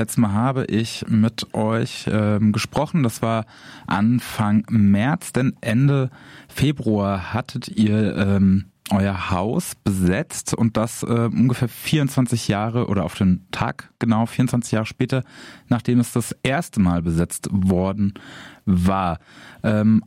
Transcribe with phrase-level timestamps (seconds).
[0.00, 3.02] letzte Mal habe ich mit euch ähm, gesprochen.
[3.02, 3.44] Das war
[3.86, 6.10] Anfang März, denn Ende
[6.48, 13.14] Februar hattet ihr ähm, euer Haus besetzt und das äh, ungefähr 24 Jahre oder auf
[13.14, 15.22] den Tag genau 24 Jahre später,
[15.68, 18.14] nachdem es das erste Mal besetzt worden
[18.64, 19.18] war.
[19.62, 20.02] Ähm,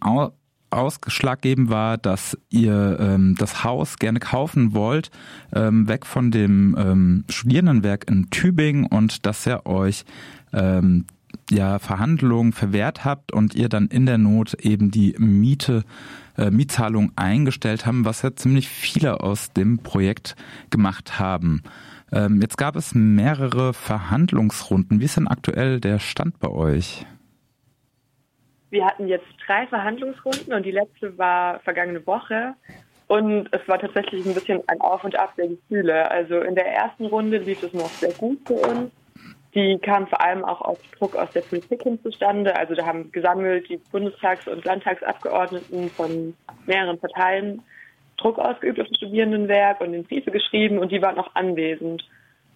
[0.73, 5.11] ausschlaggebend war, dass ihr ähm, das Haus gerne kaufen wollt,
[5.53, 10.05] ähm, weg von dem ähm, Studierendenwerk in Tübingen und dass er euch
[10.51, 11.05] ähm,
[11.49, 15.83] ja Verhandlungen verwehrt habt und ihr dann in der Not eben die Miete
[16.37, 20.35] äh, Mietzahlung eingestellt haben, was ja ziemlich viele aus dem Projekt
[20.69, 21.61] gemacht haben.
[22.11, 24.99] Ähm, jetzt gab es mehrere Verhandlungsrunden.
[24.99, 27.05] Wie ist denn aktuell der Stand bei euch?
[28.73, 32.55] Wir hatten jetzt drei Verhandlungsrunden und die letzte war vergangene Woche.
[33.05, 36.09] Und es war tatsächlich ein bisschen ein Auf und Ab der Gefühle.
[36.09, 38.91] Also in der ersten Runde lief es noch sehr gut für uns.
[39.53, 42.55] Die kam vor allem auch auf Druck aus der Politik hin zustande.
[42.55, 46.33] Also da haben gesammelt die Bundestags- und Landtagsabgeordneten von
[46.65, 47.61] mehreren Parteien
[48.17, 52.03] Druck ausgeübt auf das Studierendenwerk und den Briefe geschrieben und die waren auch anwesend.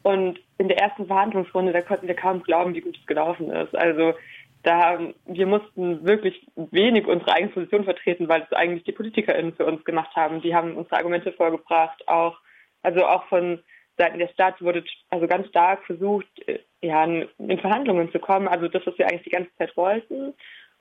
[0.02, 3.76] Und in der ersten Verhandlungsrunde, da konnten wir kaum glauben, wie gut es gelaufen ist.
[3.76, 4.14] Also
[4.64, 9.54] da haben, wir mussten wirklich wenig unsere eigene Position vertreten, weil es eigentlich die PolitikerInnen
[9.54, 10.42] für uns gemacht haben.
[10.42, 12.38] Die haben unsere Argumente vorgebracht, auch,
[12.82, 13.60] also auch von
[13.98, 18.48] Seiten der Stadt wurde also ganz stark versucht, äh, ja, in Verhandlungen zu kommen.
[18.48, 20.34] Also das, was wir eigentlich die ganze Zeit wollten.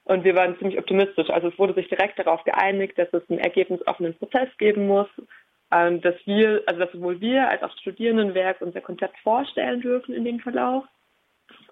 [0.05, 1.31] Und wir waren ziemlich optimistisch.
[1.31, 5.09] Also es wurde sich direkt darauf geeinigt, dass es einen ergebnisoffenen Prozess geben muss,
[5.73, 10.25] ähm, dass wir, also dass sowohl wir als auch Studierendenwerk unser Konzept vorstellen dürfen in
[10.25, 10.85] dem Verlauf.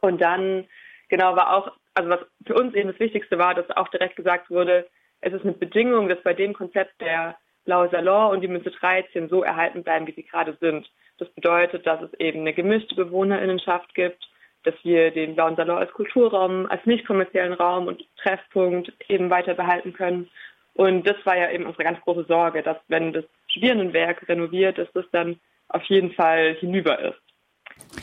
[0.01, 0.67] Und dann,
[1.09, 4.51] genau, war auch also was für uns eben das Wichtigste war, dass auch direkt gesagt
[4.51, 4.87] wurde,
[5.21, 9.29] es ist eine Bedingung, dass bei dem Konzept der Blaue Salon und die Münze 13
[9.29, 10.91] so erhalten bleiben, wie sie gerade sind.
[11.19, 14.29] Das bedeutet, dass es eben eine gemischte Bewohnerinnenschaft gibt,
[14.65, 19.55] dass wir den Blauen Salon als Kulturraum, als nicht kommerziellen Raum und Treffpunkt eben weiter
[19.55, 20.29] behalten können.
[20.75, 24.93] Und das war ja eben unsere ganz große Sorge, dass wenn das Studierendenwerk renoviert, dass
[24.93, 27.24] das dann auf jeden Fall hinüber ist.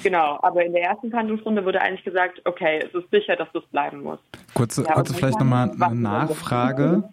[0.04, 3.64] Genau, aber in der ersten Verhandlungsrunde wurde eigentlich gesagt, okay, es ist sicher, dass das
[3.68, 4.20] bleiben muss.
[4.54, 7.04] Kurze, ja, kurze vielleicht nochmal eine Nachfrage.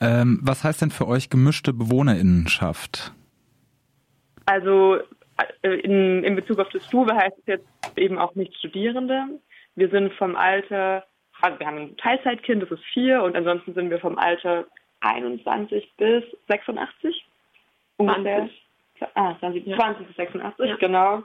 [0.00, 3.12] Ähm, was heißt denn für euch gemischte Bewohnerinnenschaft?
[4.46, 4.98] Also
[5.62, 9.24] äh, in, in Bezug auf das Stube heißt es jetzt eben auch nicht Studierende.
[9.74, 11.04] Wir sind vom Alter,
[11.40, 14.66] also wir haben ein Teilzeitkind, das ist vier, und ansonsten sind wir vom Alter
[15.00, 17.24] 21 bis 86
[17.96, 18.48] ungefähr.
[18.98, 19.14] 20.
[19.14, 19.76] Ah, 20, ja.
[19.76, 20.76] 20 bis 86, ja.
[20.76, 21.22] genau.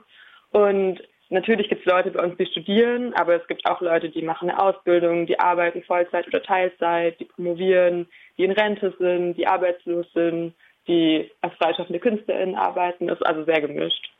[0.54, 4.22] Und natürlich gibt es Leute bei uns, die studieren, aber es gibt auch Leute, die
[4.22, 8.06] machen eine Ausbildung, die arbeiten Vollzeit oder Teilzeit, die promovieren,
[8.38, 10.54] die in Rente sind, die arbeitslos sind,
[10.86, 13.08] die als freischaffende KünstlerInnen arbeiten.
[13.08, 14.12] Das ist also sehr gemischt.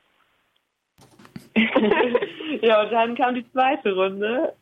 [2.63, 4.55] ja, und dann kam die zweite Runde.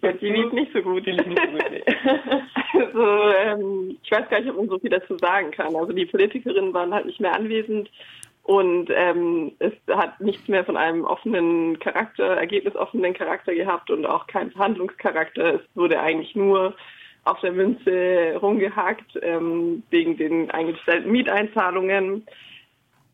[0.00, 1.04] Ja, die lief nicht so gut.
[1.04, 1.64] Die lief nicht so gut.
[1.70, 1.84] Nee.
[2.82, 5.76] also, ähm, ich weiß gar nicht, ob man so viel dazu sagen kann.
[5.76, 7.90] Also die Politikerinnen waren halt nicht mehr anwesend.
[8.46, 14.28] Und ähm, es hat nichts mehr von einem offenen Charakter, ergebnisoffenen Charakter gehabt und auch
[14.28, 15.56] keinen Verhandlungscharakter.
[15.56, 16.72] Es wurde eigentlich nur
[17.24, 22.24] auf der Münze rumgehackt ähm, wegen den eingestellten Mieteinzahlungen.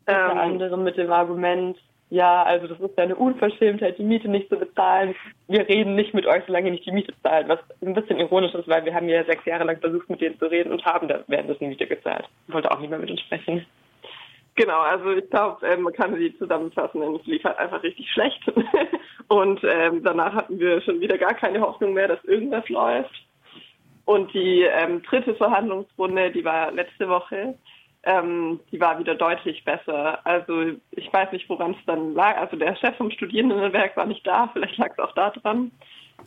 [0.05, 1.79] Unter ähm, anderem mit dem Argument,
[2.11, 5.15] ja, also das ist ja eine Unverschämtheit, die Miete nicht zu bezahlen.
[5.49, 8.53] Wir reden nicht mit euch, solange ihr nicht die Miete zahlt, was ein bisschen ironisch
[8.53, 11.09] ist, weil wir haben ja sechs Jahre lang versucht, mit denen zu reden und haben
[11.09, 12.29] da währenddessen Miete gezahlt.
[12.49, 13.65] Ich wollte auch nicht mehr mit uns sprechen.
[14.55, 18.11] Genau, also ich glaube, ähm, man kann sie zusammenfassen, denn es lief halt einfach richtig
[18.11, 18.41] schlecht.
[19.29, 23.15] und ähm, danach hatten wir schon wieder gar keine Hoffnung mehr, dass irgendwas läuft.
[24.05, 27.55] Und die ähm, dritte Verhandlungsrunde, die war letzte Woche,
[28.03, 30.25] ähm, die war wieder deutlich besser.
[30.27, 32.37] Also ich weiß nicht, woran es dann lag.
[32.37, 35.71] Also der Chef vom Studierendenwerk war nicht da, vielleicht lag es auch da dran,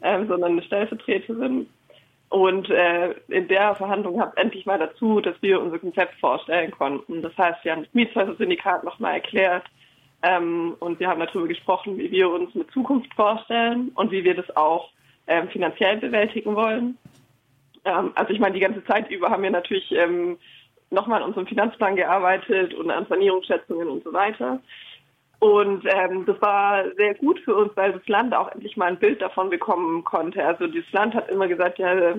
[0.01, 1.67] ähm, sondern eine Stellvertreterin.
[2.29, 7.21] Und äh, in der Verhandlung kam endlich mal dazu, dass wir unser Konzept vorstellen konnten.
[7.21, 9.63] Das heißt, wir haben das Mietshäuser-Syndikat nochmal erklärt
[10.23, 14.35] ähm, und wir haben darüber gesprochen, wie wir uns eine Zukunft vorstellen und wie wir
[14.35, 14.89] das auch
[15.27, 16.97] ähm, finanziell bewältigen wollen.
[17.85, 20.37] Ähm, also ich meine, die ganze Zeit über haben wir natürlich ähm,
[20.89, 24.59] nochmal an unserem Finanzplan gearbeitet und an Sanierungsschätzungen und so weiter.
[25.39, 28.99] Und ähm, das war sehr gut für uns, weil das Land auch endlich mal ein
[28.99, 30.43] Bild davon bekommen konnte.
[30.43, 32.15] Also das Land hat immer gesagt, ja,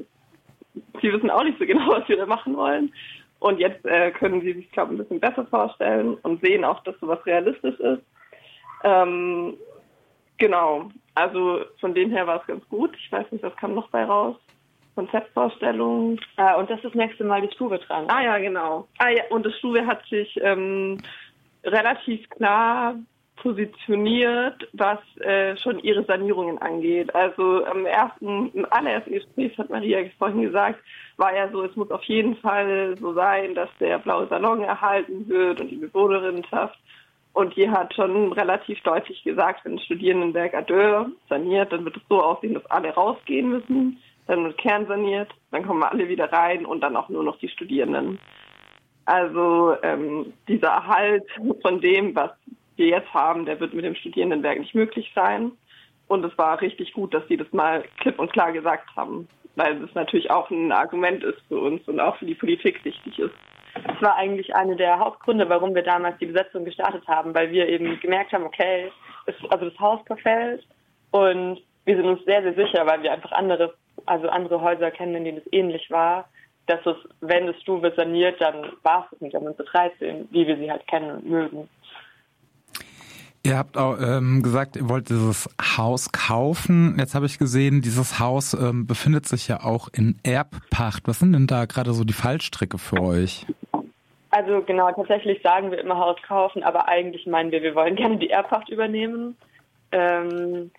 [1.00, 2.92] sie wissen auch nicht so genau, was wir da machen wollen.
[3.38, 6.82] Und jetzt äh, können sie sich, glaube ich, ein bisschen besser vorstellen und sehen auch,
[6.84, 8.02] dass sowas realistisch ist.
[8.82, 9.54] Ähm,
[10.38, 12.96] genau, also von dem her war es ganz gut.
[12.98, 14.36] Ich weiß nicht, was kam noch bei raus?
[14.94, 16.18] Konzeptvorstellung.
[16.36, 18.06] Ah, und das ist das nächste Mal die Stube dran.
[18.08, 18.88] Ah ja, genau.
[18.98, 20.98] Ah ja, und das Stube hat sich ähm,
[21.66, 22.96] relativ klar
[23.36, 27.14] positioniert, was äh, schon ihre Sanierungen angeht.
[27.14, 30.80] Also am ersten, im allerersten Gespräch hat Maria vorhin gesagt,
[31.16, 35.28] war ja so, es muss auf jeden Fall so sein, dass der blaue Salon erhalten
[35.28, 36.78] wird und die Bewohnerinnenschaft.
[37.34, 42.02] Und die hat schon relativ deutlich gesagt, wenn ein Studierendenwerk Adeur saniert, dann wird es
[42.08, 46.64] so aussehen, dass alle rausgehen müssen, dann wird Kern saniert, dann kommen alle wieder rein
[46.64, 48.18] und dann auch nur noch die Studierenden.
[49.06, 51.25] Also ähm, dieser Erhalt
[51.62, 52.31] von dem, was
[52.75, 55.53] wir jetzt haben, der wird mit dem Studierendenwerk nicht möglich sein.
[56.08, 59.81] Und es war richtig gut, dass sie das mal klipp und klar gesagt haben, weil
[59.81, 63.35] das natürlich auch ein Argument ist für uns und auch für die Politik wichtig ist.
[63.87, 67.69] Das war eigentlich eine der Hauptgründe, warum wir damals die Besetzung gestartet haben, weil wir
[67.69, 68.91] eben gemerkt haben, okay,
[69.26, 70.64] es, also das Haus verfällt
[71.11, 73.75] und wir sind uns sehr, sehr sicher, weil wir einfach andere,
[74.06, 76.29] also andere Häuser kennen, in denen es ähnlich war,
[76.66, 80.70] dass es, wenn Stuhl wird saniert, dann war es nicht unsere 13, wie wir sie
[80.70, 81.68] halt kennen und mögen.
[83.46, 86.96] Ihr habt auch ähm, gesagt, ihr wollt dieses Haus kaufen.
[86.98, 91.06] Jetzt habe ich gesehen, dieses Haus ähm, befindet sich ja auch in Erbpacht.
[91.06, 93.46] Was sind denn da gerade so die Fallstricke für euch?
[94.30, 98.16] Also genau, tatsächlich sagen wir immer Haus kaufen, aber eigentlich meinen wir, wir wollen gerne
[98.16, 99.36] die Erbpacht übernehmen.
[99.92, 100.72] Ähm,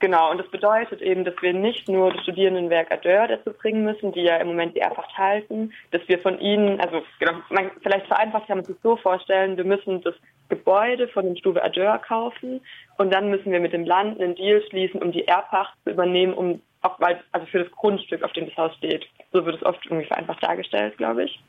[0.00, 4.12] genau, und das bedeutet eben, dass wir nicht nur das Studierendenwerk Adeur dazu bringen müssen,
[4.12, 8.06] die ja im Moment die Erbpacht halten, dass wir von ihnen, also genau, man, vielleicht
[8.06, 10.14] vereinfacht kann man sich so vorstellen, wir müssen das
[10.48, 12.60] Gebäude von dem Stuwe Adeur kaufen
[12.98, 16.34] und dann müssen wir mit dem Land einen Deal schließen, um die Erbpacht zu übernehmen,
[16.34, 19.06] um auch weil, also für das Grundstück, auf dem das Haus steht.
[19.32, 21.40] So wird es oft irgendwie vereinfacht dargestellt, glaube ich.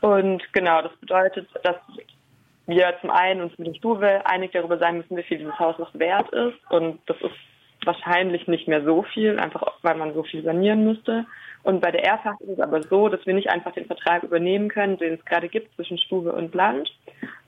[0.00, 1.76] Und genau, das bedeutet, dass
[2.66, 5.78] wir zum einen uns mit dem Stuwe einig darüber sein müssen, wie viel dieses Haus
[5.78, 6.58] noch wert ist.
[6.68, 7.34] Und das ist
[7.86, 11.26] wahrscheinlich nicht mehr so viel, einfach weil man so viel sanieren müsste.
[11.62, 14.68] Und bei der Erbpacht ist es aber so, dass wir nicht einfach den Vertrag übernehmen
[14.68, 16.90] können, den es gerade gibt zwischen Stuwe und Land,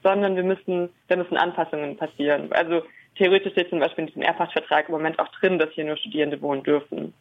[0.03, 2.53] sondern wir müssen, da müssen Anpassungen passieren.
[2.53, 2.83] Also
[3.17, 6.41] theoretisch steht zum Beispiel in diesem Erbpachtvertrag im Moment auch drin, dass hier nur Studierende
[6.41, 7.13] wohnen dürfen.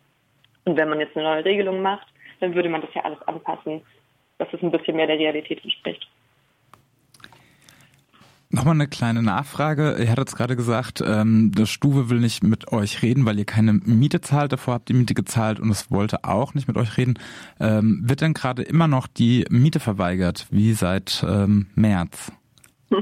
[0.65, 2.07] Und wenn man jetzt eine neue Regelung macht,
[2.39, 3.81] dann würde man das ja alles anpassen,
[4.37, 6.07] dass es ein bisschen mehr der Realität entspricht.
[8.49, 9.97] Nochmal eine kleine Nachfrage.
[9.99, 13.45] Ihr hattet es gerade gesagt, ähm, das Stuwe will nicht mit euch reden, weil ihr
[13.45, 14.53] keine Miete zahlt.
[14.53, 17.19] Davor habt ihr Miete gezahlt und es wollte auch nicht mit euch reden.
[17.59, 22.31] Ähm, wird denn gerade immer noch die Miete verweigert, wie seit ähm, März?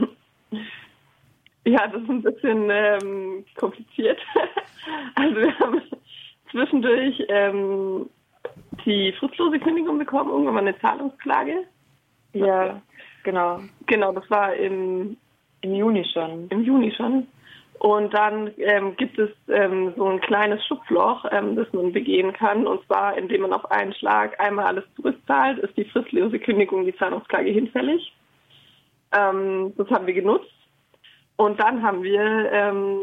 [1.68, 4.20] Ja, das ist ein bisschen ähm, kompliziert.
[5.16, 5.82] also wir haben
[6.52, 8.08] zwischendurch ähm,
[8.86, 11.64] die fristlose Kündigung bekommen, irgendwann mal eine Zahlungsklage.
[12.34, 12.80] Ja,
[13.24, 13.62] genau.
[13.88, 15.18] Genau, das war im,
[15.62, 16.48] im Juni schon.
[16.50, 17.28] Im Juni schon.
[17.80, 22.66] Und dann ähm, gibt es ähm, so ein kleines Schlupfloch, ähm, das man begehen kann.
[22.66, 26.96] Und zwar, indem man auf einen Schlag einmal alles zurückzahlt, ist die fristlose Kündigung, die
[26.96, 28.14] Zahlungsklage hinfällig.
[29.12, 30.52] Ähm, das haben wir genutzt.
[31.38, 33.00] Und dann haben wir ähm,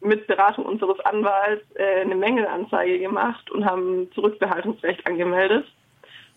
[0.00, 5.66] mit Beratung unseres Anwalts äh, eine Mängelanzeige gemacht und haben Zurückbehaltungsrecht angemeldet.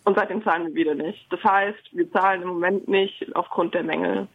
[0.05, 1.25] Und seitdem zahlen wir wieder nicht.
[1.31, 4.27] Das heißt, wir zahlen im Moment nicht aufgrund der Mängel.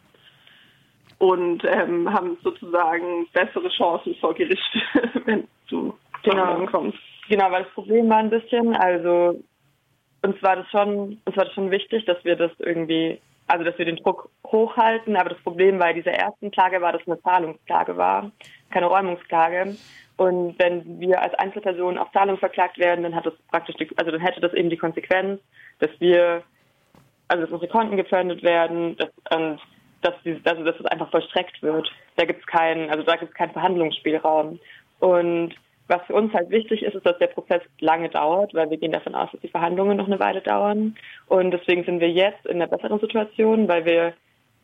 [1.23, 4.77] Und ähm, haben sozusagen bessere Chancen vor Gericht,
[5.25, 6.67] wenn du genau.
[6.67, 6.99] kommst.
[7.29, 9.41] Genau, weil das Problem war ein bisschen, also
[10.23, 13.77] uns war das schon, uns war das schon wichtig, dass wir das irgendwie also dass
[13.79, 15.17] wir den Druck hochhalten.
[15.17, 18.31] Aber das Problem bei dieser ersten Klage war, dass es eine Zahlungsklage war,
[18.71, 19.77] keine Räumungsklage.
[20.17, 24.11] Und wenn wir als Einzelperson auf Zahlung verklagt werden, dann hat das praktisch, die, also
[24.11, 25.41] dann hätte das eben die Konsequenz,
[25.81, 26.43] dass wir,
[27.29, 29.59] also dass unsere Konten gepfändet werden dass, und
[30.03, 31.91] dass, die, also dass es einfach vollstreckt wird.
[32.17, 34.59] Da gibt es keinen, also da gibt keinen Verhandlungsspielraum.
[35.01, 35.55] Und
[35.89, 38.93] was für uns halt wichtig ist, ist, dass der Prozess lange dauert, weil wir gehen
[38.93, 40.97] davon aus, dass die Verhandlungen noch eine Weile dauern.
[41.27, 44.15] Und deswegen sind wir jetzt in einer besseren Situation, weil wir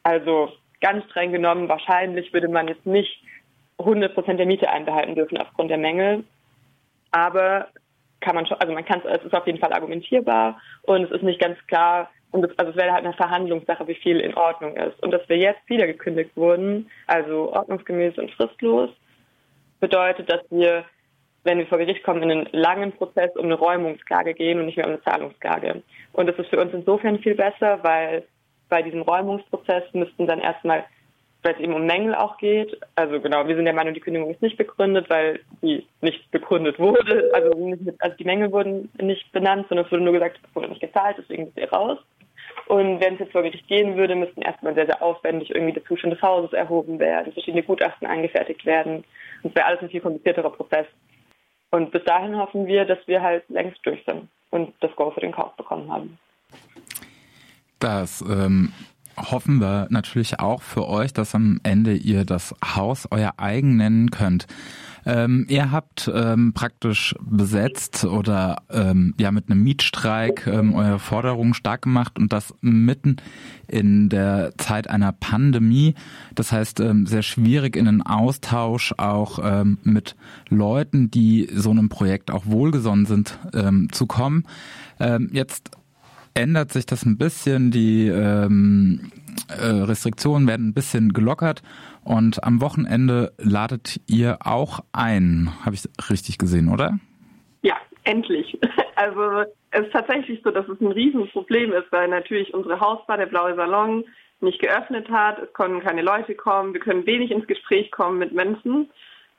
[0.02, 3.22] also ganz streng genommen, wahrscheinlich würde man jetzt nicht
[3.78, 6.24] 100 Prozent der Miete einbehalten dürfen aufgrund der Mängel.
[7.10, 7.68] Aber
[8.20, 11.22] kann man schon, also man kann es, ist auf jeden Fall argumentierbar und es ist
[11.22, 14.76] nicht ganz klar, und das, also es wäre halt eine Verhandlungssache, wie viel in Ordnung
[14.76, 15.02] ist.
[15.02, 18.90] Und dass wir jetzt wieder gekündigt wurden, also ordnungsgemäß und fristlos,
[19.80, 20.84] bedeutet, dass wir
[21.44, 24.76] wenn wir vor Gericht kommen, in einen langen Prozess um eine Räumungsklage gehen und nicht
[24.76, 25.82] mehr um eine Zahlungsklage.
[26.12, 28.24] Und das ist für uns insofern viel besser, weil
[28.68, 30.84] bei diesem Räumungsprozess müssten dann erstmal,
[31.42, 34.30] weil es eben um Mängel auch geht, also genau, wir sind der Meinung, die Kündigung
[34.30, 39.32] ist nicht begründet, weil sie nicht begründet wurde, also, nicht, also die Mängel wurden nicht
[39.32, 41.98] benannt, sondern es wurde nur gesagt, es wurde nicht gezahlt, deswegen ist sie raus.
[42.66, 45.84] Und wenn es jetzt vor Gericht gehen würde, müssten erstmal sehr, sehr aufwendig irgendwie der
[45.84, 49.04] Zustand des Hauses erhoben werden, verschiedene Gutachten angefertigt werden.
[49.42, 50.86] Und es wäre alles ein viel komplizierterer Prozess.
[51.70, 55.20] Und bis dahin hoffen wir, dass wir halt längst durch sind und das Go für
[55.20, 56.18] den Kauf bekommen haben.
[57.78, 58.72] Das ähm,
[59.18, 64.10] hoffen wir natürlich auch für euch, dass am Ende ihr das Haus euer eigen nennen
[64.10, 64.46] könnt.
[65.06, 71.54] Ähm, ihr habt ähm, praktisch besetzt oder ähm, ja mit einem Mietstreik ähm, eure Forderungen
[71.54, 73.16] stark gemacht und das mitten
[73.68, 75.94] in der Zeit einer Pandemie.
[76.34, 80.14] Das heißt, ähm, sehr schwierig in den Austausch auch ähm, mit
[80.50, 83.38] Leuten, die so einem Projekt auch wohlgesonnen sind,
[83.92, 84.44] zu kommen.
[85.30, 85.70] Jetzt
[86.38, 89.10] ändert sich das ein bisschen, die ähm,
[89.48, 91.62] äh, Restriktionen werden ein bisschen gelockert
[92.04, 95.52] und am Wochenende ladet ihr auch ein.
[95.64, 96.98] Habe ich richtig gesehen, oder?
[97.62, 98.58] Ja, endlich.
[99.00, 103.26] Also es ist tatsächlich so, dass es ein Riesenproblem ist, weil natürlich unsere Hausbar, der
[103.26, 104.04] Blaue Salon,
[104.40, 105.38] nicht geöffnet hat.
[105.38, 106.72] Es konnten keine Leute kommen.
[106.72, 108.90] Wir können wenig ins Gespräch kommen mit Menschen.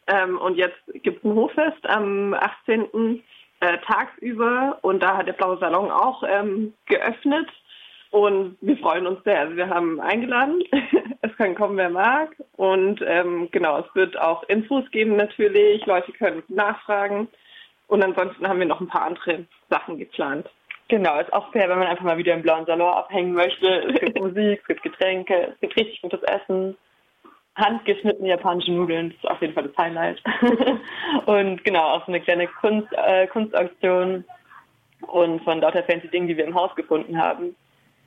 [0.07, 3.21] Ähm, und jetzt gibt es ein Hochfest am 18.
[3.61, 7.49] Äh, tagsüber und da hat der Blaue Salon auch ähm, geöffnet.
[8.11, 9.39] Und wir freuen uns sehr.
[9.41, 10.63] Also wir haben eingeladen.
[11.21, 12.35] es kann kommen, wer mag.
[12.55, 15.85] Und ähm, genau, es wird auch Infos geben natürlich.
[15.85, 17.27] Leute können nachfragen.
[17.87, 20.49] Und ansonsten haben wir noch ein paar andere Sachen geplant.
[20.87, 23.67] Genau, ist auch fair, wenn man einfach mal wieder im blauen Salon abhängen möchte.
[23.67, 26.77] Es gibt Musik, es gibt Getränke, es gibt richtig gutes Essen.
[27.59, 30.21] Handgeschnittene japanische Nudeln, das ist auf jeden Fall das Highlight.
[31.25, 34.23] und genau, auch so eine kleine Kunst, äh, Kunstauktion
[35.01, 37.55] und von lauter fancy Dingen, die wir im Haus gefunden haben.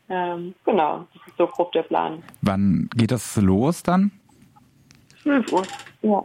[0.09, 2.23] Ähm, genau, das ist so grob der Plan.
[2.43, 4.11] Wann geht das los dann?
[5.23, 5.63] 12 Uhr.
[6.03, 6.23] Ja.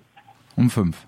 [0.55, 1.07] Um fünf.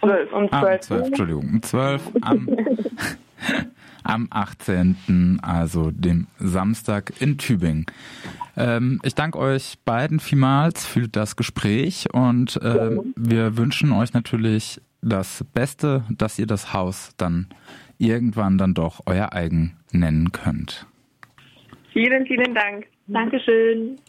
[0.00, 2.48] 12, um 12 Ah, um 12, Entschuldigung, um 12 am,
[4.04, 7.86] am 18., also dem Samstag in Tübingen.
[8.56, 14.80] Ähm, ich danke euch beiden vielmals für das Gespräch und ähm, wir wünschen euch natürlich
[15.02, 17.48] das Beste, dass ihr das Haus dann
[17.98, 20.86] irgendwann dann doch euer eigen nennen könnt.
[21.92, 22.86] Vielen, vielen Dank.
[23.06, 23.96] Dankeschön.